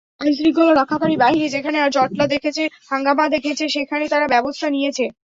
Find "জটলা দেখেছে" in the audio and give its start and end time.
1.89-2.63